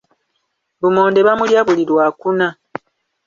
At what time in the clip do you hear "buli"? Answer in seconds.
1.65-1.83